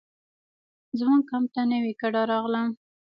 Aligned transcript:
زموږ 0.99 1.21
کمپ 1.29 1.47
ته 1.55 1.61
نوې 1.73 1.93
کډه 2.01 2.21
راغله. 2.31 2.63